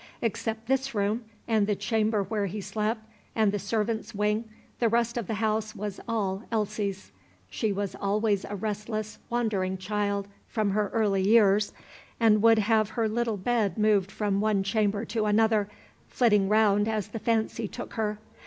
Except 0.23 0.65
this 0.67 0.95
room, 0.95 1.25
and 1.47 1.67
the 1.67 1.75
chamber 1.75 2.23
where 2.23 2.47
he 2.47 2.59
slept, 2.59 3.01
and 3.35 3.51
the 3.51 3.59
servants' 3.59 4.15
wing, 4.15 4.45
the 4.79 4.89
rest 4.89 5.15
of 5.15 5.27
the 5.27 5.35
house 5.35 5.75
was 5.75 5.99
all 6.07 6.41
Elsie's. 6.51 7.11
She 7.51 7.71
was 7.71 7.93
always 7.93 8.43
a 8.43 8.55
restless, 8.55 9.19
wandering 9.29 9.77
child 9.77 10.27
from 10.47 10.71
her 10.71 10.89
early 10.91 11.21
years, 11.21 11.71
and 12.19 12.41
would 12.41 12.57
have 12.57 12.89
her 12.89 13.07
little 13.07 13.37
bed 13.37 13.77
moved 13.77 14.09
from 14.11 14.41
one 14.41 14.63
chamber 14.63 15.05
to 15.05 15.25
another, 15.27 15.69
flitting 16.07 16.49
round 16.49 16.87
as 16.87 17.09
the 17.09 17.19
fancy 17.19 17.67
took 17.67 17.93
her. 17.93 18.17